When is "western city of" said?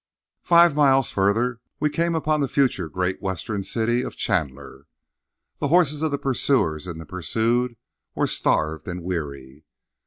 3.21-4.17